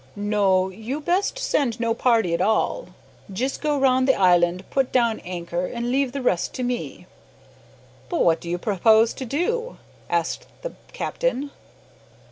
"No. 0.15 0.69
You 0.69 0.99
best 0.99 1.37
send 1.37 1.79
no 1.79 1.93
party 1.93 2.33
at 2.33 2.41
all. 2.41 2.87
Jis' 3.31 3.57
go 3.57 3.77
round 3.77 4.07
the 4.07 4.15
island, 4.19 4.67
put 4.71 4.91
down 4.91 5.19
angker, 5.19 5.71
an' 5.71 5.91
leave 5.91 6.11
the 6.11 6.23
rest 6.23 6.55
to 6.55 6.63
me." 6.63 7.05
"But 8.09 8.21
what 8.23 8.41
do 8.41 8.49
you 8.49 8.57
propose 8.57 9.13
to 9.13 9.25
do?" 9.25 9.77
asked 10.09 10.47
the 10.63 10.73
captain. 10.91 11.51